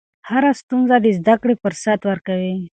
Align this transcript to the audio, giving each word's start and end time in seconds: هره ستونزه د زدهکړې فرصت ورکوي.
هره 0.29 0.51
ستونزه 0.61 0.95
د 1.01 1.07
زدهکړې 1.17 1.55
فرصت 1.63 1.99
ورکوي. 2.09 2.55